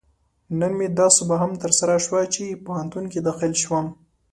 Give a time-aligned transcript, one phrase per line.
[0.59, 3.85] نن مې دا سوبه هم ترسره شوه، چې پوهنتون کې داخل شوم